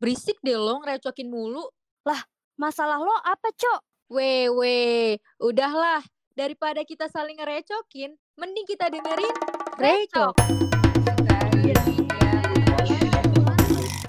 Berisik 0.00 0.40
deh 0.40 0.56
lo 0.56 0.80
ngerecokin 0.80 1.28
mulu. 1.28 1.60
Masalah 2.56 2.96
lo 2.96 3.12
apa, 3.20 3.52
Cok? 3.52 4.08
Weh, 4.16 4.48
weh. 4.48 5.20
Udahlah. 5.36 6.00
Daripada 6.32 6.80
kita 6.88 7.04
saling 7.12 7.36
ngerecokin, 7.36 8.16
mending 8.40 8.64
kita 8.64 8.88
dengerin 8.88 9.36
Recok. 9.76 10.40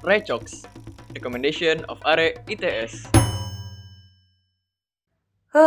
Recox, 0.07 0.63
recommendation 1.12 1.83
of 1.92 1.99
Are 2.08 2.39
ITS. 2.47 3.12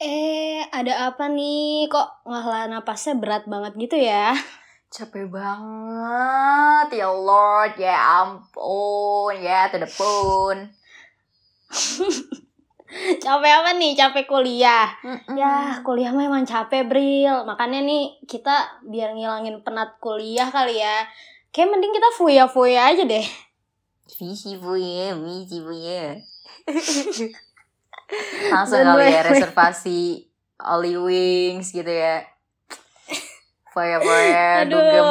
Eh, 0.00 0.64
ada 0.72 1.12
apa 1.12 1.28
nih? 1.28 1.84
Kok 1.92 2.24
ngalah 2.24 2.72
napasnya 2.72 3.20
berat 3.20 3.44
banget 3.44 3.76
gitu 3.76 4.00
ya? 4.00 4.32
Capek 4.90 5.30
banget, 5.30 6.98
ya 6.98 7.06
Lord, 7.14 7.78
ya 7.78 7.94
ampun, 8.26 9.38
ya 9.38 9.70
to 9.70 9.78
the 9.78 9.86
bone. 9.94 10.66
Capek 13.22 13.52
apa 13.54 13.70
nih? 13.78 13.94
Capek 13.94 14.26
kuliah. 14.26 14.90
Ya, 15.38 15.78
kuliah 15.86 16.10
mah 16.10 16.26
emang 16.26 16.42
capek, 16.42 16.90
Bril. 16.90 17.46
Makanya 17.46 17.86
nih, 17.86 18.18
kita 18.26 18.82
biar 18.82 19.14
ngilangin 19.14 19.62
penat 19.62 19.94
kuliah 20.02 20.50
kali 20.50 20.82
ya. 20.82 21.06
Kayak 21.54 21.70
mending 21.70 21.94
kita 21.94 22.10
fuya-fuya 22.18 22.90
aja 22.90 23.06
deh. 23.06 23.26
Visi 24.18 24.58
buye, 24.58 25.14
visi 25.14 25.62
buye. 25.62 26.18
Langsung 28.50 28.82
kali 28.82 29.06
ya 29.06 29.22
reservasi 29.22 30.26
Oli 30.58 30.98
Wings 30.98 31.70
gitu 31.70 31.86
ya. 31.86 32.26
Foya-foya, 33.70 34.66
dugem. 34.66 35.06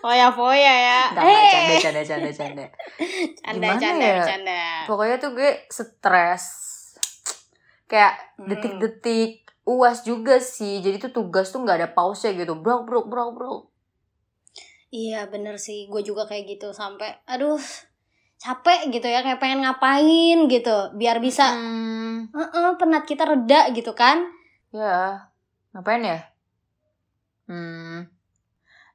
foya-foya 0.00 0.74
ya. 0.88 1.02
Enggak, 1.12 1.24
enggak, 1.24 1.44
Eh, 1.44 1.50
canda, 1.52 1.74
canda, 1.76 2.02
canda, 2.02 2.30
canda. 2.32 2.64
canda, 3.44 3.52
Gimana 3.52 3.80
canda, 3.80 4.06
ya? 4.08 4.24
canda. 4.24 4.60
Pokoknya 4.88 5.16
tuh 5.20 5.30
gue 5.36 5.50
stres. 5.68 6.44
Kayak 7.84 8.14
Hmm. 8.40 8.48
detik-detik 8.48 9.32
uas 9.64 10.04
juga 10.04 10.40
sih. 10.40 10.80
Jadi 10.80 10.96
tuh 11.08 11.12
tugas 11.12 11.52
tuh 11.52 11.60
nggak 11.60 11.78
ada 11.84 11.88
pause 11.92 12.32
gitu. 12.32 12.56
Bro, 12.56 12.88
bro, 12.88 13.04
bro, 13.04 13.36
bro. 13.36 13.54
Iya 14.88 15.26
bener 15.26 15.58
sih, 15.58 15.90
gue 15.90 16.06
juga 16.06 16.22
kayak 16.22 16.54
gitu 16.54 16.70
sampai, 16.70 17.18
aduh 17.26 17.58
capek 18.38 18.94
gitu 18.94 19.10
ya, 19.10 19.26
kayak 19.26 19.42
pengen 19.42 19.66
ngapain 19.66 20.46
gitu, 20.46 20.94
biar 20.94 21.18
bisa, 21.18 21.50
Hmm, 21.50 22.30
"Eh-eh, 22.30 22.70
penat 22.78 23.02
kita 23.02 23.26
reda 23.26 23.74
gitu 23.74 23.90
kan. 23.90 24.22
ya. 24.70 25.18
Ngapain 25.74 25.98
ya? 26.06 26.18
Hmm. 27.44 28.08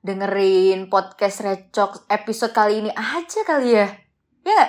Dengerin 0.02 0.90
podcast 0.90 1.46
Recok 1.46 2.10
episode 2.10 2.50
kali 2.50 2.82
ini 2.82 2.90
aja 2.90 3.46
kali 3.46 3.78
ya. 3.78 3.86
Ya? 4.42 4.64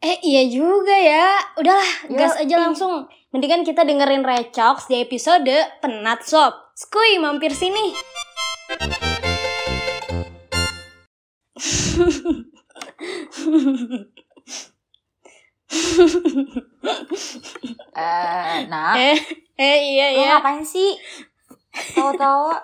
Eh 0.00 0.24
iya 0.24 0.48
juga 0.48 0.96
ya, 0.96 1.36
udahlah 1.60 2.08
Yoi. 2.08 2.16
gas 2.16 2.40
aja 2.40 2.56
langsung. 2.56 3.04
Mendingan 3.28 3.60
kita 3.60 3.84
dengerin 3.84 4.24
Recox 4.24 4.88
di 4.88 5.04
episode 5.04 5.52
Penat 5.84 6.24
Sob. 6.24 6.72
Skuy 6.72 7.20
mampir 7.20 7.52
sini. 7.52 7.92
Eh, 17.94 18.58
nah. 18.66 18.94
eh, 18.98 19.18
eh 19.54 19.78
iya 19.94 20.06
Lo 20.14 20.22
iya. 20.22 20.28
ngapain 20.38 20.66
sih? 20.66 20.98
Tahu-tahu. 21.74 22.54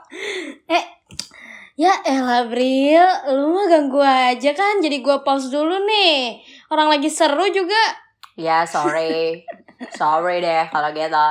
Ya 1.80 1.96
elah 2.04 2.44
Bril, 2.44 3.08
lu 3.32 3.56
mah 3.56 3.64
ganggu 3.64 4.04
aja 4.04 4.52
kan, 4.52 4.84
jadi 4.84 5.00
gua 5.00 5.24
pause 5.24 5.48
dulu 5.48 5.80
nih. 5.88 6.36
Orang 6.68 6.92
lagi 6.92 7.08
seru 7.08 7.48
juga. 7.48 7.80
ya, 8.36 8.68
sorry. 8.68 9.40
sorry 9.96 10.44
deh 10.44 10.68
kalau 10.68 10.92
gitu. 10.92 11.26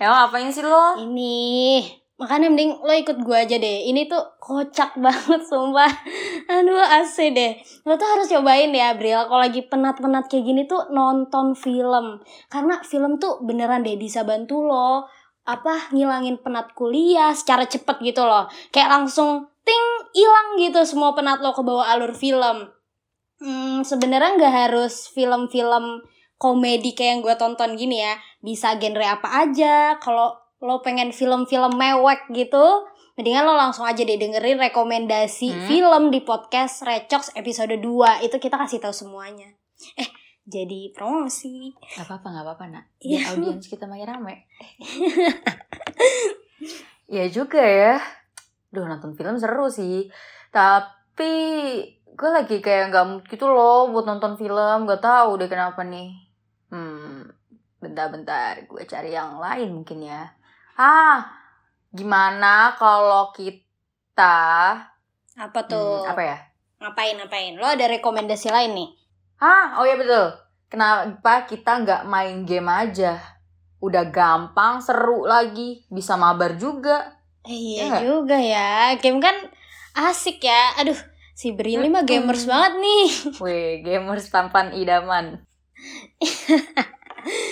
Emang 0.00 0.32
ngapain 0.32 0.48
sih 0.48 0.64
lo? 0.64 0.96
Ini, 0.96 1.84
makanya 2.16 2.48
mending 2.48 2.80
lo 2.80 2.88
ikut 2.96 3.20
gua 3.20 3.44
aja 3.44 3.60
deh. 3.60 3.84
Ini 3.84 4.08
tuh 4.08 4.40
kocak 4.40 4.96
banget 4.96 5.44
sumpah. 5.44 5.92
Aduh 6.48 6.80
asli 6.80 7.36
deh. 7.36 7.60
Lo 7.84 8.00
tuh 8.00 8.08
harus 8.08 8.32
cobain 8.32 8.72
ya 8.72 8.96
Bril. 8.96 9.28
Kalau 9.28 9.44
lagi 9.44 9.60
penat-penat 9.68 10.24
kayak 10.32 10.44
gini 10.48 10.64
tuh 10.64 10.88
nonton 10.88 11.52
film. 11.52 12.24
Karena 12.48 12.80
film 12.80 13.20
tuh 13.20 13.44
beneran 13.44 13.84
deh 13.84 14.00
bisa 14.00 14.24
bantu 14.24 14.64
lo 14.64 15.04
apa 15.50 15.90
ngilangin 15.90 16.38
penat 16.38 16.70
kuliah 16.78 17.34
secara 17.34 17.66
cepet 17.66 17.98
gitu 18.02 18.22
loh. 18.22 18.46
Kayak 18.70 18.94
langsung 18.94 19.50
ting 19.66 19.84
hilang 20.14 20.62
gitu 20.62 20.86
semua 20.86 21.12
penat 21.12 21.42
lo 21.42 21.50
ke 21.50 21.62
bawah 21.66 21.90
alur 21.90 22.14
film. 22.14 22.70
Hmm, 23.40 23.80
sebenarnya 23.82 24.36
nggak 24.36 24.54
harus 24.68 25.08
film-film 25.10 26.04
komedi 26.36 26.96
kayak 26.96 27.08
yang 27.08 27.20
gue 27.20 27.34
tonton 27.36 27.76
gini 27.76 28.00
ya 28.00 28.16
bisa 28.40 28.72
genre 28.80 29.04
apa 29.04 29.44
aja 29.44 30.00
kalau 30.00 30.32
lo 30.60 30.80
pengen 30.80 31.12
film-film 31.12 31.76
mewek 31.76 32.24
gitu 32.32 32.88
mendingan 33.16 33.44
lo 33.44 33.56
langsung 33.56 33.84
aja 33.84 34.00
deh 34.00 34.16
dengerin 34.16 34.56
rekomendasi 34.56 35.52
Hmm. 35.52 35.64
film 35.68 36.02
di 36.08 36.24
podcast 36.24 36.80
Recox 36.80 37.36
episode 37.36 37.76
2 37.76 38.24
itu 38.24 38.36
kita 38.40 38.56
kasih 38.56 38.80
tahu 38.80 38.92
semuanya 38.92 39.52
eh 40.00 40.08
jadi 40.50 40.90
promosi 40.90 41.70
Gak 41.94 42.10
apa-apa, 42.10 42.26
gak 42.34 42.44
apa-apa, 42.44 42.64
nak. 42.66 42.84
Iya. 42.98 43.30
Biar 43.30 43.38
audiens 43.38 43.66
kita 43.70 43.86
makin 43.86 44.10
rame. 44.10 44.34
ya 47.16 47.24
juga 47.30 47.62
ya. 47.62 48.02
Duh, 48.74 48.84
nonton 48.90 49.14
film 49.14 49.38
seru 49.38 49.70
sih. 49.70 50.10
Tapi 50.50 51.32
gue 52.10 52.30
lagi 52.34 52.58
kayak 52.58 52.90
gak 52.90 53.06
mood 53.06 53.24
gitu 53.30 53.46
loh 53.46 53.88
buat 53.94 54.04
nonton 54.10 54.34
film. 54.34 54.90
Gak 54.90 55.02
tahu 55.02 55.38
deh 55.38 55.46
kenapa 55.46 55.86
nih. 55.86 56.10
Hmm, 56.74 57.30
bentar-bentar. 57.78 58.66
Gue 58.66 58.82
cari 58.84 59.14
yang 59.14 59.38
lain 59.38 59.70
mungkin 59.70 60.02
ya. 60.02 60.26
Ah, 60.74 61.30
gimana 61.94 62.74
kalau 62.74 63.30
kita... 63.30 64.36
apa 65.40 65.60
tuh 65.64 66.04
Hmm, 66.04 66.12
apa 66.12 66.22
ya? 66.26 66.38
ngapain 66.80 67.12
ngapain 67.20 67.54
lo 67.60 67.68
ada 67.68 67.84
rekomendasi 67.92 68.48
lain 68.48 68.72
nih 68.72 68.90
Ah, 69.40 69.80
oh 69.80 69.84
iya 69.84 69.96
betul. 69.96 70.36
Kenapa 70.68 71.48
kita 71.48 71.82
nggak 71.82 72.02
main 72.06 72.44
game 72.44 72.68
aja? 72.68 73.18
Udah 73.80 74.06
gampang, 74.06 74.78
seru 74.78 75.24
lagi, 75.24 75.88
bisa 75.88 76.14
mabar 76.14 76.54
juga. 76.54 77.16
Eh, 77.42 77.80
Iya 77.80 77.82
nggak? 77.88 78.02
juga 78.04 78.36
ya 78.36 78.92
game 79.00 79.16
kan 79.16 79.32
asik 79.96 80.44
ya 80.44 80.76
aduh 80.76 80.94
si 81.32 81.56
Brili 81.56 81.88
mah 81.88 82.04
gamers 82.04 82.44
banget 82.44 82.84
nih 82.84 83.08
Weh, 83.42 83.80
gamers 83.80 84.28
tampan 84.28 84.76
idaman. 84.76 85.40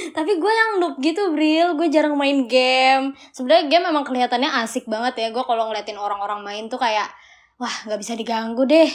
Tapi 0.08 0.32
gue 0.40 0.52
yang 0.52 0.70
noob 0.80 0.96
gitu, 1.00 1.32
Bril. 1.32 1.76
Gue 1.76 1.88
jarang 1.88 2.16
main 2.16 2.48
game. 2.48 3.12
Sebenarnya 3.32 3.68
game 3.68 3.84
emang 3.88 4.04
kelihatannya 4.04 4.48
asik 4.64 4.88
banget 4.88 5.14
ya. 5.16 5.28
Gue 5.30 5.44
kalau 5.44 5.68
ngeliatin 5.68 5.96
orang-orang 6.00 6.40
main 6.44 6.64
tuh 6.68 6.80
kayak, 6.80 7.08
wah 7.56 7.72
nggak 7.88 8.00
bisa 8.00 8.16
diganggu 8.16 8.64
deh. 8.64 8.88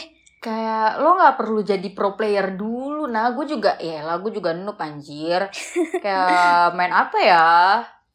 Kayak 0.44 1.00
lo 1.00 1.16
nggak 1.16 1.36
perlu 1.40 1.60
jadi 1.64 1.88
pro 1.96 2.10
player 2.18 2.52
dulu. 2.52 3.08
Nah, 3.08 3.32
gue 3.32 3.44
juga, 3.48 3.80
ya 3.80 4.04
lah, 4.04 4.20
gue 4.20 4.28
juga 4.28 4.52
noob 4.52 4.76
anjir. 4.76 5.48
Kayak 6.04 6.28
main 6.76 6.92
apa 6.92 7.18
ya? 7.24 7.48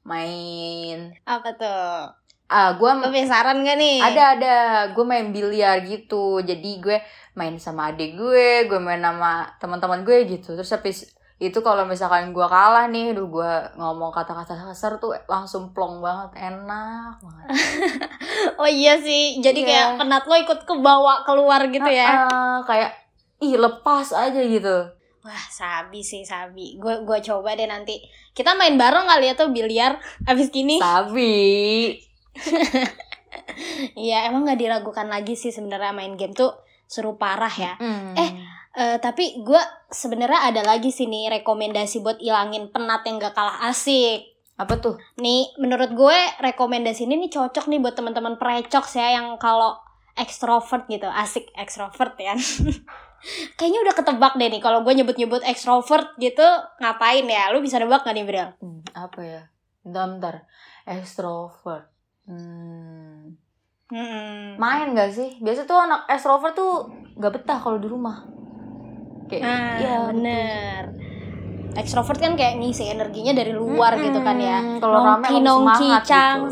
Main, 0.06 1.14
Apa 1.26 1.50
tuh? 1.54 2.16
ah 2.50 2.74
gue 2.74 2.90
Lo 2.98 3.14
punya 3.14 3.30
saran 3.30 3.62
gak 3.62 3.78
nih? 3.78 4.02
ada 4.02 4.24
ada 4.34 4.56
gue 4.90 5.06
main 5.06 5.30
biliar 5.30 5.86
gitu 5.86 6.42
jadi 6.42 6.70
gue 6.82 6.98
main 7.38 7.54
sama 7.62 7.94
adik 7.94 8.18
gue 8.18 8.66
gue 8.66 8.80
main 8.82 8.98
sama 8.98 9.54
teman-teman 9.62 10.02
gue 10.02 10.26
gitu 10.26 10.58
terus 10.58 10.74
habis 10.74 11.14
itu 11.40 11.56
kalau 11.60 11.84
misalkan 11.84 12.30
gue 12.30 12.44
kalah 12.44 12.86
nih 12.86 13.16
duh 13.16 13.26
gue 13.26 13.52
ngomong 13.76 14.12
kata-kata 14.12 14.60
kasar 14.60 15.00
tuh 15.00 15.16
langsung 15.26 15.72
plong 15.72 16.04
banget 16.04 16.52
enak 16.52 17.16
banget 17.18 17.48
Oh 18.60 18.68
iya 18.68 18.96
sih. 18.96 19.40
Jadi 19.40 19.64
Iya. 19.64 19.68
kayak 19.68 19.88
penat 19.98 20.24
lo 20.24 20.36
ikut 20.36 20.60
ke 20.64 20.74
bawah 20.78 21.24
keluar 21.24 21.64
gitu 21.66 21.88
ya. 21.88 22.28
Ah, 22.28 22.60
kayak 22.64 22.92
ih 23.40 23.56
lepas 23.56 24.12
aja 24.12 24.36
gitu 24.38 24.92
Wah, 25.20 25.46
sabi 25.48 26.00
sih, 26.00 26.24
sabi. 26.24 26.76
Gue 26.76 27.04
gua 27.04 27.20
coba 27.20 27.52
deh 27.52 27.68
nanti. 27.68 28.00
Kita 28.32 28.56
main 28.56 28.76
bareng 28.76 29.04
kali 29.06 29.28
ya 29.28 29.36
tuh 29.36 29.52
biliar 29.52 29.96
abis 30.24 30.48
gini. 30.50 30.80
sabi 30.80 31.92
Iya, 33.96 34.28
emang 34.28 34.44
nggak 34.44 34.60
diragukan 34.60 35.08
lagi 35.08 35.36
sih 35.36 35.52
sebenarnya 35.52 35.92
main 35.92 36.16
game 36.16 36.32
tuh 36.32 36.56
seru 36.86 37.16
parah 37.16 37.52
ya. 37.52 37.74
Hmm. 37.76 38.16
Eh, 38.16 38.30
Eh, 38.78 38.98
tapi 39.02 39.42
gue 39.42 39.62
sebenarnya 39.90 40.54
ada 40.54 40.62
lagi 40.62 40.94
sih 40.94 41.10
nih 41.10 41.42
rekomendasi 41.42 42.06
buat 42.06 42.22
ilangin 42.22 42.70
penat 42.70 43.02
yang 43.06 43.18
gak 43.18 43.34
kalah 43.34 43.66
asik. 43.70 44.30
apa 44.60 44.76
tuh 44.76 45.00
Nih, 45.24 45.56
menurut 45.56 45.96
gue 45.96 46.18
rekomendasi 46.44 47.08
ini 47.08 47.16
nih 47.26 47.32
cocok 47.32 47.72
nih 47.72 47.80
buat 47.80 47.96
teman-teman 47.96 48.36
precok 48.36 48.86
ya 48.92 49.16
yang 49.16 49.40
kalau 49.40 49.80
ekstrovert 50.20 50.84
gitu, 50.92 51.08
asik 51.08 51.48
ekstrovert 51.56 52.20
ya. 52.20 52.36
Kayaknya 53.58 53.80
udah 53.88 53.96
ketebak 53.96 54.34
deh 54.36 54.48
nih 54.52 54.60
kalau 54.60 54.84
gue 54.84 54.94
nyebut-nyebut 55.00 55.48
ekstrovert 55.48 56.12
gitu 56.20 56.44
ngapain 56.84 57.24
ya? 57.24 57.56
Lu 57.56 57.64
bisa 57.64 57.80
nebak 57.80 58.04
gak 58.04 58.12
nih, 58.12 58.28
Bril? 58.28 58.50
Hmm, 58.60 58.84
apa 58.92 59.20
ya 59.24 59.42
bentar 59.80 60.06
bentar 60.12 60.36
extrovert 60.84 61.88
hmm 62.28 63.40
Mm-mm. 63.90 64.62
Main 64.62 64.94
gak 64.94 65.10
sih? 65.18 65.42
Biasa 65.42 65.66
tuh 65.66 65.74
anak 65.82 66.06
extrovert 66.06 66.54
tuh 66.54 66.94
gak 67.18 67.42
betah 67.42 67.58
kalau 67.58 67.82
di 67.82 67.90
rumah. 67.90 68.22
Kayak 69.30 69.44
Nah, 69.46 69.78
ya 69.78 69.96
bener. 70.10 70.82
Extrovert 71.78 72.18
kan 72.18 72.34
kayak 72.34 72.58
ngisi 72.58 72.90
energinya 72.90 73.32
dari 73.32 73.54
luar 73.54 73.96
Mm-mm. 73.96 74.06
gitu 74.10 74.20
kan 74.20 74.38
ya. 74.42 74.58
Kalau 74.82 75.00
rame 75.06 75.28
Nongki 75.40 75.90
gitu. 76.02 76.44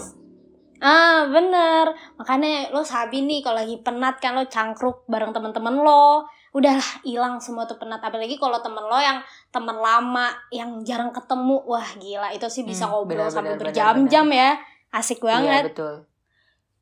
Ah 0.77 1.25
bener. 1.25 1.89
Makanya 2.15 2.69
lo 2.69 2.85
sabi 2.85 3.25
nih 3.25 3.41
kalau 3.41 3.65
lagi 3.65 3.81
penat 3.81 4.21
kan 4.21 4.38
lo 4.38 4.45
cangkruk 4.45 5.09
bareng 5.09 5.33
temen-temen 5.33 5.81
lo. 5.81 6.29
Udahlah 6.53 7.01
hilang 7.01 7.41
semua 7.41 7.65
tuh 7.65 7.81
penat. 7.81 7.97
Apalagi 8.00 8.38
kalau 8.38 8.62
temen 8.62 8.85
lo 8.85 8.97
yang 8.97 9.18
temen 9.50 9.73
lama 9.73 10.30
yang 10.53 10.85
jarang 10.85 11.09
ketemu. 11.09 11.65
Wah 11.65 11.89
gila 11.97 12.30
itu 12.30 12.45
sih 12.45 12.62
bisa 12.62 12.85
Hmm, 12.85 12.94
ngobrol 12.94 13.25
bener, 13.25 13.33
sampai 13.33 13.57
berjam-jam 13.57 14.27
ya. 14.30 14.53
Asik 14.94 15.19
Iya 15.19 15.27
banget. 15.27 15.63
betul. 15.73 15.94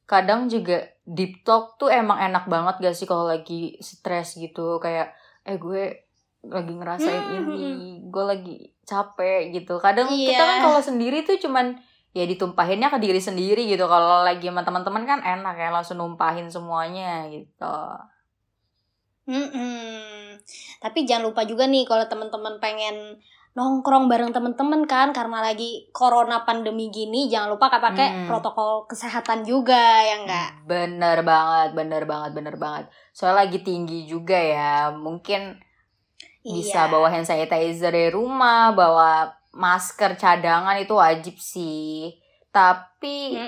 Kadang 0.06 0.52
juga 0.52 0.86
deep 1.08 1.42
talk 1.42 1.80
tuh 1.80 1.90
emang 1.90 2.20
enak 2.20 2.46
banget 2.46 2.78
gak 2.78 2.94
sih 2.94 3.08
kalau 3.10 3.26
lagi 3.26 3.80
stres 3.80 4.38
gitu 4.38 4.78
kayak 4.78 5.16
eh 5.46 5.58
gue 5.58 5.84
lagi 6.46 6.74
ngerasain 6.74 7.42
Hmm, 7.42 7.54
ini, 7.54 7.66
gue 8.06 8.24
lagi 8.26 8.56
capek 8.86 9.50
gitu. 9.54 9.82
Kadang 9.82 10.10
kita 10.10 10.38
Iya. 10.38 10.46
kan 10.46 10.58
kalau 10.70 10.82
sendiri 10.82 11.26
tuh 11.26 11.42
cuman 11.42 11.74
ya 12.14 12.24
ditumpahinnya 12.24 12.94
ke 12.94 13.02
diri 13.02 13.18
sendiri 13.18 13.66
gitu. 13.66 13.86
Kalau 13.86 14.22
lagi 14.22 14.46
sama 14.46 14.62
teman-teman 14.62 15.04
kan 15.06 15.20
enak 15.22 15.56
ya 15.58 15.70
langsung 15.74 15.98
numpahin 15.98 16.50
semuanya 16.50 17.26
gitu. 17.30 17.78
Mm-mm. 19.26 20.38
Tapi 20.78 21.00
jangan 21.10 21.34
lupa 21.34 21.42
juga 21.50 21.66
nih 21.66 21.82
kalau 21.90 22.06
teman-teman 22.06 22.62
pengen 22.62 23.18
nongkrong 23.56 24.12
bareng 24.12 24.36
teman-teman 24.36 24.84
kan 24.84 25.16
karena 25.16 25.40
lagi 25.40 25.88
corona 25.90 26.44
pandemi 26.44 26.92
gini 26.92 27.32
jangan 27.32 27.56
lupa 27.56 27.72
pakai 27.72 28.08
Hmm. 28.12 28.28
protokol 28.28 28.84
kesehatan 28.86 29.48
juga 29.48 29.80
ya 30.04 30.16
enggak. 30.20 30.50
Bener 30.68 31.24
banget, 31.24 31.72
bener 31.72 32.04
banget, 32.04 32.32
bener 32.36 32.56
banget. 32.60 32.86
Soalnya 33.16 33.48
lagi 33.48 33.64
tinggi 33.64 34.04
juga 34.04 34.36
ya. 34.36 34.92
Mungkin 34.92 35.56
bisa 36.44 36.86
Iya. 36.86 36.92
bawa 36.92 37.08
hand 37.08 37.24
sanitizer 37.24 37.90
dari 37.90 38.12
rumah, 38.12 38.76
bawa 38.76 39.32
masker 39.56 40.20
cadangan 40.20 40.76
itu 40.76 40.92
wajib 40.92 41.40
sih. 41.40 42.12
Tapi 42.52 43.40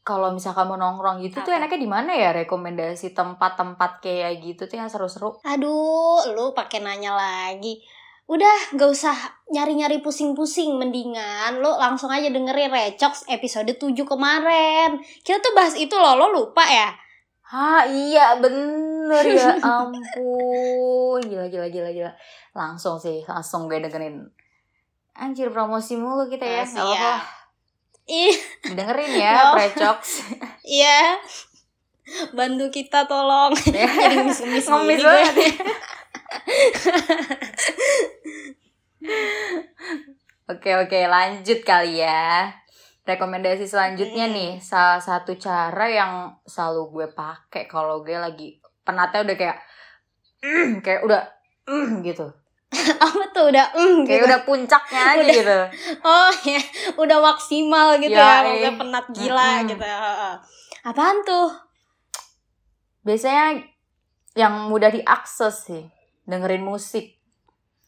kalau 0.00 0.32
misalkan 0.32 0.64
mau 0.64 0.76
nongkrong 0.76 1.20
gitu 1.20 1.40
tuh 1.40 1.52
Apa? 1.52 1.60
enaknya 1.60 1.76
di 1.78 1.88
mana 1.88 2.12
ya 2.12 2.32
rekomendasi 2.34 3.12
tempat-tempat 3.12 4.00
kayak 4.00 4.40
gitu 4.40 4.64
tuh 4.64 4.76
yang 4.76 4.88
seru-seru. 4.88 5.36
Aduh, 5.44 6.24
lu 6.32 6.52
pakai 6.52 6.80
nanya 6.80 7.12
lagi. 7.12 7.84
Udah, 8.24 8.56
gak 8.72 8.88
usah 8.88 9.12
nyari-nyari 9.52 10.00
pusing-pusing. 10.00 10.80
Mendingan 10.80 11.60
lu 11.60 11.68
langsung 11.76 12.08
aja 12.08 12.32
dengerin 12.32 12.72
Recox 12.72 13.28
episode 13.28 13.68
7 13.68 13.92
kemarin. 14.08 14.96
Kita 15.20 15.44
tuh 15.44 15.52
bahas 15.52 15.76
itu 15.76 15.92
loh, 15.92 16.16
lo 16.16 16.32
lupa 16.32 16.64
ya? 16.64 16.88
Hah 17.44 17.84
iya 17.84 18.40
bener 18.40 19.20
ya 19.20 19.52
ampun 19.62 21.20
Gila 21.20 21.44
gila 21.52 21.68
gila 21.68 21.92
gila 21.92 22.12
Langsung 22.56 22.96
sih 22.96 23.20
langsung 23.28 23.68
gue 23.68 23.84
dengerin 23.84 24.24
Anjir 25.12 25.52
promosi 25.52 26.00
mulu 26.00 26.24
kita 26.26 26.40
ya 26.40 26.64
Ah, 26.64 26.66
Gak 26.66 26.82
apa-apa. 26.82 27.14
Ih, 28.08 28.34
Dengerin 28.72 29.12
ya 29.12 29.32
No. 29.44 29.60
Precox 29.60 30.24
iya. 30.64 31.20
Bantu 32.32 32.68
kita 32.68 33.04
tolong. 33.04 33.52
Jadi 33.64 34.24
ngemis-ngemis 34.24 35.00
banget 35.00 35.34
ya. 35.36 35.52
Oke 40.44 40.70
oke 40.76 40.98
lanjut 41.04 41.60
kali 41.64 42.00
ya 42.00 42.52
Rekomendasi 43.04 43.64
selanjutnya 43.64 44.28
Hmm. 44.28 44.34
nih 44.34 44.52
Salah 44.60 45.00
satu 45.00 45.36
cara 45.36 45.88
yang 45.88 46.12
selalu 46.44 46.82
gue 46.90 47.06
pakai 47.12 47.64
Kalau 47.64 48.00
gue 48.00 48.16
lagi 48.16 48.48
penatnya 48.80 49.24
udah 49.24 49.36
kayak 49.36 49.58
"Mm," 50.40 50.70
Kayak 50.84 51.00
udah 51.04 51.22
"Mm," 51.68 52.00
gitu 52.08 52.26
Apa 52.74 53.24
tuh 53.30 53.48
udah 53.48 53.66
mm, 53.72 54.04
Kayak 54.04 54.18
gitu. 54.18 54.26
udah 54.26 54.40
puncaknya 54.42 55.00
aja 55.06 55.20
Udah. 55.20 55.34
gitu 55.34 55.58
Oh 56.08 56.32
ya, 56.44 56.60
udah 56.96 57.18
maksimal 57.22 57.88
gitu 57.96 58.12
Ya, 58.12 58.20
ya, 58.20 58.36
maksudnya 58.42 58.72
penat 58.76 59.06
gila 59.10 59.48
Mm-mm. 59.54 59.68
gitu. 59.70 59.84
Heeh. 59.84 60.34
Apaan 60.82 61.18
tuh? 61.22 61.48
Biasanya 63.00 63.62
yang 64.34 64.66
mudah 64.66 64.90
diakses 64.90 65.54
sih 65.62 65.84
Dengerin 66.24 66.64
musik 66.64 67.14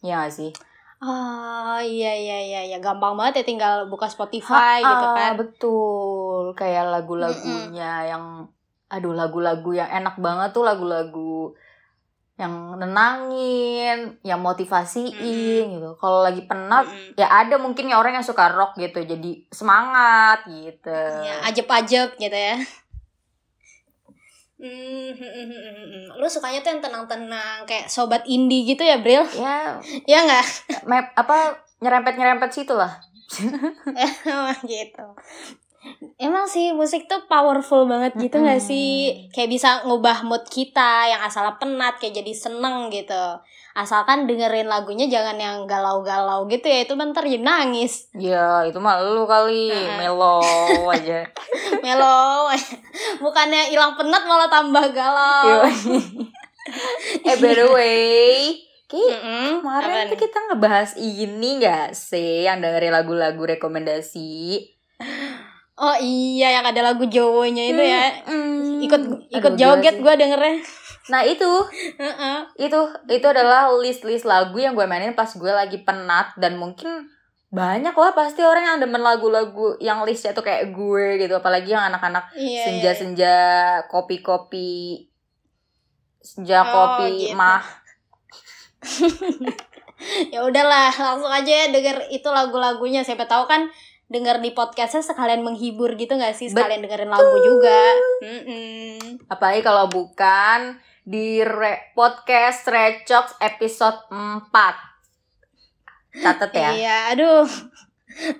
Iya 0.05 0.29
gak 0.29 0.33
sih? 0.33 0.50
Oh 0.97 1.77
iya 1.81 2.12
iya 2.17 2.38
iya 2.41 2.61
ya 2.73 2.79
gampang 2.81 3.21
banget 3.21 3.44
ya 3.44 3.44
tinggal 3.44 3.75
buka 3.93 4.09
Spotify 4.09 4.81
gitu 4.81 5.06
Ah, 5.06 5.12
kan. 5.12 5.33
Betul, 5.37 6.56
kayak 6.56 6.88
lagu-lagunya 6.88 8.09
yang 8.17 8.49
aduh 8.88 9.12
lagu-lagu 9.12 9.77
yang 9.77 9.91
enak 9.93 10.17
banget 10.17 10.56
tuh 10.56 10.65
lagu-lagu 10.65 11.53
yang 12.37 12.77
nenangin, 12.81 14.21
yang 14.25 14.41
motivasiin 14.41 15.65
gitu. 15.73 15.91
Kalau 16.00 16.21
lagi 16.25 16.44
penat 16.49 16.85
Mm-mm. 16.88 17.17
ya 17.17 17.29
ada 17.29 17.56
mungkin 17.61 17.88
ya 17.93 17.97
orang 18.00 18.21
yang 18.21 18.27
suka 18.27 18.53
rock 18.53 18.77
gitu 18.81 19.05
jadi 19.05 19.31
semangat 19.53 20.44
gitu. 20.49 20.97
Ya, 21.25 21.44
ajep-ajep 21.49 22.17
gitu 22.17 22.37
ya. 22.37 22.56
Hmm, 24.56 25.12
hmm, 25.12 25.20
hmm, 25.20 25.47
hmm, 25.53 25.61
hmm, 25.69 25.87
hmm. 25.93 26.06
lu 26.17 26.25
sukanya 26.32 26.64
tuh 26.64 26.73
yang 26.73 26.81
tenang-tenang 26.81 27.69
kayak 27.69 27.93
sobat 27.93 28.25
indie 28.25 28.64
gitu 28.64 28.81
ya, 28.81 28.97
Bril? 29.05 29.20
Ya, 29.37 29.76
Ya 30.11 30.25
nggak? 30.25 30.47
map 30.88 31.12
apa 31.12 31.61
nyerempet-nyerempet 31.85 32.50
situ 32.56 32.73
lah. 32.73 32.97
Emang 34.25 34.56
gitu. 34.70 35.06
Emang 36.17 36.49
sih 36.49 36.73
musik 36.73 37.05
tuh 37.06 37.29
powerful 37.29 37.85
banget 37.85 38.17
gitu 38.17 38.41
nggak 38.41 38.56
Mm-mm. 38.59 38.71
sih? 38.73 38.88
Kayak 39.31 39.50
bisa 39.53 39.69
ngubah 39.85 40.25
mood 40.25 40.49
kita 40.49 41.06
yang 41.06 41.21
asalnya 41.21 41.61
penat 41.61 42.00
kayak 42.00 42.25
jadi 42.25 42.33
seneng 42.33 42.88
gitu. 42.88 43.38
Asalkan 43.77 44.25
dengerin 44.25 44.65
lagunya 44.65 45.05
jangan 45.05 45.37
yang 45.37 45.56
galau-galau 45.69 46.49
gitu 46.49 46.65
ya, 46.65 46.88
itu 46.88 46.97
bentar 46.97 47.21
jadi 47.21 47.44
nangis. 47.44 48.09
Ya, 48.17 48.65
itu 48.65 48.81
mah 48.81 48.97
lu 49.05 49.29
kali 49.29 49.69
Heeh. 49.69 50.00
melo 50.00 50.41
aja. 50.88 51.29
Melo, 51.85 52.49
bukannya 53.21 53.69
hilang 53.69 53.94
penat 53.94 54.25
malah 54.25 54.49
tambah 54.49 54.91
galau. 54.91 55.69
eh 57.29 57.37
by 57.37 57.53
the 57.53 57.67
way, 57.71 58.56
kayak 58.88 59.21
Mm-mm, 59.21 59.61
Kemarin 59.61 59.93
apa 59.93 60.11
tuh 60.11 60.19
kita 60.19 60.38
ngebahas 60.50 60.91
ini 60.97 61.61
gak 61.61 61.93
sih 61.93 62.49
yang 62.49 62.59
dengerin 62.59 62.97
lagu-lagu 62.97 63.38
rekomendasi? 63.44 64.33
Oh 65.76 65.96
iya 66.00 66.56
yang 66.61 66.64
ada 66.64 66.81
lagu 66.81 67.05
Jawa-nya 67.05 67.64
itu 67.69 67.82
ya. 67.84 68.25
Hmm. 68.25 68.81
Ikut 68.81 69.02
ikut 69.28 69.52
Aduh, 69.55 69.61
joget 69.61 70.00
gue 70.00 70.14
dengernya. 70.17 70.64
Nah 71.12 71.23
itu, 71.23 71.52
Heeh. 72.00 72.38
itu, 72.66 72.80
itu 73.12 73.26
adalah 73.28 73.71
list-list 73.78 74.25
lagu 74.26 74.56
yang 74.59 74.73
gue 74.73 74.88
mainin 74.88 75.12
pas 75.12 75.28
gue 75.28 75.52
lagi 75.52 75.85
penat 75.85 76.35
dan 76.40 76.56
mungkin 76.59 77.12
banyak 77.52 77.95
lah 77.95 78.11
pasti 78.11 78.42
orang 78.42 78.75
yang 78.75 78.78
demen 78.83 78.99
lagu-lagu 79.04 79.78
yang 79.78 80.02
listnya 80.02 80.35
tuh 80.35 80.42
kayak 80.42 80.75
gue 80.75 81.21
gitu, 81.23 81.38
apalagi 81.38 81.76
yang 81.76 81.87
anak-anak 81.92 82.35
iya. 82.35 82.66
senja-senja 82.66 83.37
kopi-kopi, 83.87 85.06
senja 86.18 86.66
Oh, 86.66 86.73
kopi 86.73 87.30
gitu. 87.30 87.38
mah. 87.38 87.62
ya 90.35 90.42
udahlah 90.45 90.90
langsung 90.92 91.30
aja 91.30 91.49
ya 91.49 91.66
denger 91.73 92.11
itu 92.12 92.28
lagu-lagunya 92.28 93.00
siapa 93.06 93.25
tahu 93.25 93.49
kan 93.49 93.71
denger 94.06 94.38
di 94.38 94.50
podcastnya 94.50 95.02
sekalian 95.02 95.42
menghibur 95.42 95.94
gitu 95.94 96.14
nggak 96.14 96.32
sih 96.32 96.46
sekalian 96.46 96.82
dengerin 96.82 97.10
lagu 97.10 97.36
juga 97.42 97.80
Mm-mm. 98.22 99.26
Apalagi 99.26 99.60
kalau 99.60 99.90
bukan 99.90 100.78
di 101.02 101.42
re- 101.42 101.90
podcast 101.92 102.66
Recox 102.66 103.34
episode 103.38 103.98
4. 104.10 104.50
Catet 106.16 106.50
ya. 106.50 106.70
iya 106.72 106.96
aduh 107.10 107.44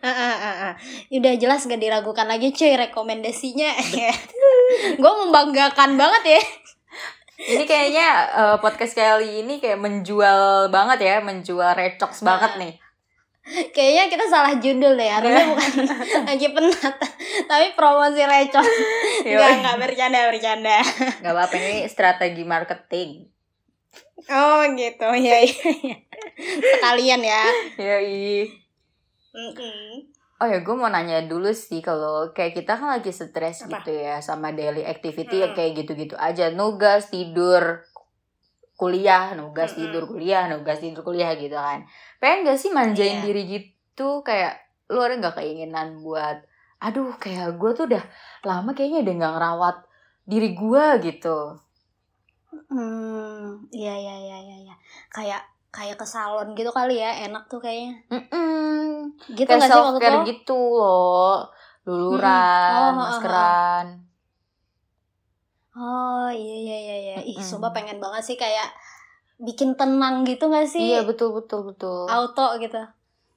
Ah, 0.01 0.09
ah, 0.09 0.37
ah, 0.41 0.57
ah. 0.67 0.75
udah 1.13 1.37
jelas 1.37 1.69
gak 1.69 1.77
diragukan 1.77 2.25
lagi 2.25 2.49
cuy 2.49 2.81
rekomendasinya 2.81 3.77
gue 5.03 5.13
membanggakan 5.21 6.01
banget 6.01 6.41
ya 6.41 6.43
Ini 7.37 7.69
kayaknya 7.69 8.09
eh, 8.33 8.57
podcast 8.57 8.97
kali 8.97 9.45
ini 9.45 9.61
kayak 9.61 9.77
menjual 9.77 10.73
banget 10.73 11.05
ya, 11.05 11.17
menjual 11.21 11.77
Recox 11.77 12.25
banget 12.25 12.57
nih. 12.57 12.73
Kayaknya 13.47 14.05
kita 14.09 14.25
salah 14.27 14.55
judul 14.55 14.93
deh 14.93 15.07
harusnya 15.07 15.45
bukan 15.47 15.73
lagi 16.29 16.49
penat 16.51 16.95
tapi 17.45 17.67
promosi 17.73 18.23
recon 18.23 18.67
nggak 19.25 19.53
nggak 19.61 19.77
bercanda 19.79 20.27
bercanda 20.27 20.79
Gak 21.21 21.31
apa-apa 21.31 21.55
ini 21.57 21.87
strategi 21.87 22.43
marketing. 22.43 23.11
oh 24.27 24.63
gitu 24.73 25.07
ya 25.15 25.39
iya 25.41 25.97
sekalian 26.75 27.23
ya 27.23 27.43
Yoi. 27.77 28.51
Mm-mm. 29.31 30.11
Oh 30.37 30.45
ya, 30.45 30.61
gue 30.61 30.73
mau 30.73 30.89
nanya 30.89 31.25
dulu 31.25 31.49
sih 31.49 31.81
kalau 31.81 32.29
kayak 32.31 32.53
kita 32.55 32.77
kan 32.77 32.89
lagi 32.91 33.09
stres 33.09 33.65
Apa? 33.65 33.81
gitu 33.81 33.97
ya 33.97 34.21
sama 34.21 34.53
daily 34.53 34.83
activity 34.83 35.33
ya 35.39 35.49
Hmm. 35.49 35.57
kayak 35.57 35.73
gitu-gitu 35.75 36.13
aja, 36.15 36.49
nugas 36.51 37.09
tidur 37.09 37.81
kuliah, 38.77 39.33
nugas 39.33 39.73
Mm-mm. 39.73 39.81
tidur 39.83 40.05
kuliah, 40.07 40.47
nugas 40.47 40.79
tidur 40.79 41.01
kuliah 41.01 41.33
gitu 41.35 41.53
kan. 41.53 41.89
Pengen 42.17 42.45
gak 42.45 42.57
sih 42.57 42.71
manjain 42.71 43.19
Iya. 43.19 43.25
diri 43.25 43.43
gitu 43.49 44.21
kayak 44.21 44.61
lu 44.87 45.01
ada 45.01 45.17
nggak 45.17 45.37
keinginan 45.37 45.99
buat 45.99 46.47
aduh 46.79 47.17
kayak 47.17 47.57
gue 47.57 47.71
tuh 47.73 47.89
udah 47.89 48.05
lama 48.43 48.71
kayaknya 48.71 49.03
udah 49.03 49.15
nggak 49.17 49.33
ngerawat 49.35 49.77
diri 50.23 50.53
gue 50.53 50.85
gitu 51.03 51.39
Hmm, 52.67 53.67
iya 53.71 53.95
iya 53.95 54.15
iya 54.17 54.39
iya 54.39 54.57
iya. 54.63 54.75
Kayak 55.09 55.43
kayak 55.69 55.97
ke 55.97 56.07
salon 56.07 56.55
gitu 56.55 56.71
kali 56.71 56.97
ya, 56.97 57.29
enak 57.29 57.49
tuh 57.49 57.61
kayaknya. 57.61 58.01
Mm-mm. 58.09 59.13
Gitu 59.29 59.45
kayak 59.45 59.67
self 59.67 59.99
care 59.99 60.17
lo? 60.17 60.25
gitu 60.25 60.57
loh 60.57 61.53
luluran 61.85 62.33
Mm-mm. 62.33 62.73
Oh, 62.73 62.81
ha, 62.81 62.91
ha, 62.91 62.91
ha. 62.91 63.01
maskeran 63.03 63.87
Oh 65.77 66.33
iya 66.33 66.57
iya 66.57 66.77
iya 66.81 66.97
iya. 66.97 67.17
Ih, 67.23 67.37
sumpah 67.39 67.71
pengen 67.71 68.01
banget 68.01 68.25
sih 68.25 68.37
kayak 68.37 68.73
bikin 69.37 69.77
tenang 69.77 70.25
gitu 70.25 70.49
gak 70.49 70.65
sih? 70.65 70.81
iya 70.81 71.05
betul 71.05 71.37
betul 71.37 71.69
betul 71.69 72.09
Auto 72.09 72.57
gitu. 72.57 72.81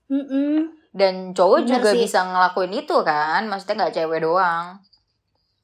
Mm-mm. 0.07 0.71
dan 0.89 1.35
cowok 1.37 1.67
Bener 1.67 1.77
juga 1.77 1.89
sih. 1.93 2.01
bisa 2.07 2.25
ngelakuin 2.25 2.73
itu 2.73 2.95
kan 3.05 3.45
maksudnya 3.45 3.75
nggak 3.85 3.93
cewek 3.93 4.25
doang 4.25 4.79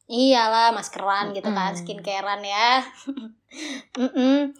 Iyalah, 0.06 0.70
maskeran 0.70 1.34
gitu 1.34 1.50
kan, 1.50 1.74
skincarean 1.74 2.46
ya. 2.46 2.78
Mm-mm. 3.98 4.54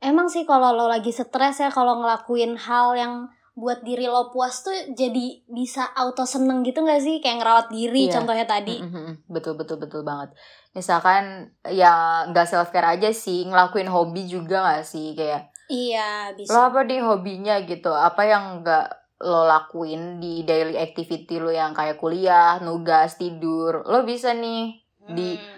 Emang 0.00 0.32
sih 0.32 0.48
kalau 0.48 0.72
lo 0.72 0.88
lagi 0.88 1.12
stres 1.12 1.60
ya, 1.60 1.68
kalau 1.68 2.00
ngelakuin 2.00 2.56
hal 2.56 2.96
yang 2.96 3.14
buat 3.56 3.80
diri 3.80 4.04
lo 4.04 4.28
puas 4.28 4.60
tuh 4.60 4.70
jadi 4.92 5.42
bisa 5.46 5.88
auto 5.90 6.22
seneng 6.22 6.60
gitu 6.60 6.80
gak 6.80 7.00
sih? 7.00 7.18
Kayak 7.18 7.40
ngerawat 7.40 7.66
diri 7.68 8.04
Iya. 8.04 8.12
contohnya 8.14 8.44
tadi. 8.44 8.76
Mm-mm. 8.78 9.24
betul 9.26 9.56
betul 9.56 9.76
betul 9.76 10.02
banget 10.02 10.36
misalkan 10.70 11.24
ya 11.64 11.92
nggak 12.26 12.44
self 12.44 12.68
care 12.68 12.84
aja 12.92 13.08
sih 13.08 13.42
ngelakuin 13.42 13.88
hobi 13.88 14.28
juga 14.28 14.60
nggak 14.60 14.84
sih 14.84 15.16
kayak 15.16 15.48
Iya, 15.66 16.30
lo 16.30 16.36
bisa. 16.36 16.68
apa 16.68 16.84
nih 16.84 17.00
hobinya 17.00 17.56
gitu 17.60 17.90
apa 17.90 18.22
yang 18.22 18.60
nggak 18.60 18.86
lo 19.18 19.42
lakuin 19.42 20.20
di 20.20 20.44
daily 20.44 20.76
activity 20.76 21.40
lo 21.40 21.48
yang 21.48 21.72
kayak 21.72 21.96
kuliah 21.96 22.60
nugas 22.60 23.16
tidur 23.16 23.80
lo 23.82 24.04
bisa 24.04 24.30
nih 24.30 24.84
di- 25.08 25.40
Hmm. 25.40 25.56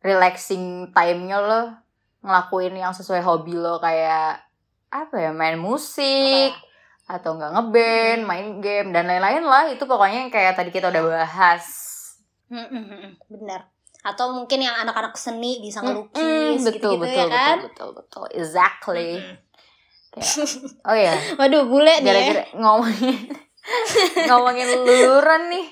relaxing 0.00 0.64
time-nya 0.92 1.40
lo 1.40 1.62
ngelakuin 2.20 2.76
yang 2.76 2.92
sesuai 2.92 3.18
hobi 3.20 3.56
lo 3.56 3.80
kayak 3.80 4.44
apa 4.86 5.16
ya 5.18 5.32
main 5.32 5.56
musik 5.56 6.52
atau 7.08 7.34
enggak 7.34 7.50
ngeband, 7.50 8.20
Hmm. 8.20 8.28
main 8.28 8.46
game 8.58 8.88
dan 8.92 9.04
lain-lain 9.04 9.40
lah 9.42 9.64
itu 9.66 9.80
pokoknya 9.82 10.18
yang 10.22 10.30
kayak 10.30 10.52
tadi 10.52 10.68
kita 10.68 10.88
udah 10.88 11.02
bahas. 11.02 11.64
Mm, 12.46 12.60
mm, 12.60 12.68
mm, 12.68 12.98
mm. 13.02 13.12
Bener. 13.28 13.60
Atau 13.98 14.30
mungkin 14.30 14.60
yang 14.60 14.76
anak-anak 14.78 15.16
seni 15.16 15.58
bisa 15.58 15.80
Mm, 15.80 15.86
ngelukis 15.86 16.60
betul 16.62 16.76
gitu-gitu 16.94 17.00
betul 17.02 17.18
ya 17.18 17.26
kan? 17.26 17.56
betul 17.58 17.66
betul 17.66 17.88
betul 17.96 18.24
exactly. 18.30 19.10
Mm. 19.18 19.36
Kayak, 20.08 20.32
oh 20.82 20.96
ya, 20.96 21.12
Waduh, 21.40 21.64
bule 21.64 21.94
nih 21.94 22.00
ya. 22.00 22.04
gara-gara 22.06 22.44
ngomongin 22.54 23.16
ngomongin 24.28 24.68
luluran 24.70 25.42
nih. 25.48 25.66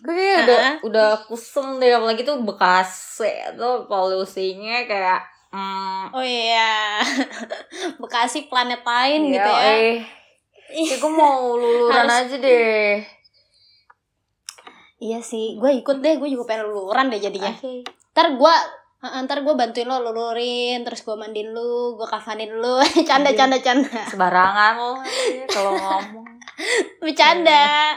Gue 0.00 0.12
kayak 0.12 0.38
udah 0.40 0.58
Hah? 0.60 0.74
udah 0.82 1.08
kusem 1.24 1.78
deh 1.78 1.90
apalagi 1.90 2.22
tuh 2.22 2.38
Bekasi 2.40 3.26
tuh 3.54 3.86
polusinya 3.86 4.84
kayak 4.84 5.18
mm, 5.50 6.04
Oh 6.10 6.22
iya. 6.22 6.98
Bekasi 8.00 8.46
planet 8.46 8.82
lain 8.82 9.20
gitu 9.28 9.42
Iya, 9.44 9.58
ya. 9.58 9.74
Eh, 9.74 9.94
Kayak 10.88 11.00
gue 11.00 11.12
mau 11.12 11.54
luluran 11.54 12.06
Harus- 12.06 12.26
aja 12.26 12.36
deh. 12.38 12.94
Iya 14.98 15.20
sih, 15.20 15.60
gue 15.60 15.70
ikut 15.84 16.00
deh, 16.00 16.16
gue 16.16 16.28
juga 16.28 16.48
pengen 16.48 16.70
luluran 16.70 17.12
deh 17.12 17.20
jadinya. 17.20 17.52
Oke. 17.52 17.84
Ntar 18.14 18.34
gue 18.34 18.54
ntar 19.04 19.44
gue 19.44 19.52
bantuin 19.52 19.84
lo 19.84 20.00
lulurin, 20.00 20.80
terus 20.80 21.04
gue 21.04 21.12
mandiin 21.12 21.52
lu, 21.52 21.92
gue 21.94 22.08
kafanin 22.08 22.48
lu, 22.48 22.80
canda 23.08 23.28
Anjir. 23.30 23.36
canda 23.36 23.58
canda, 23.60 24.00
Sembarangan 24.08 24.72
lo 24.80 24.92
kalau 25.46 25.76
ngomong. 25.76 26.24
bercanda. 27.04 27.92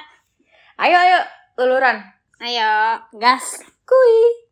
Ayo 0.78 0.98
ayo 1.00 1.20
luluran. 1.58 2.04
Ayo, 2.38 3.02
gas. 3.16 3.64
Kui. 3.88 4.46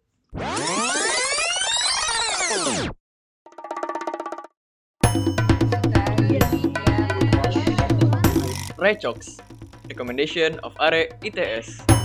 Recommendation 9.90 10.60
of 10.60 10.78
Are 10.78 10.94
ITS. 11.24 12.05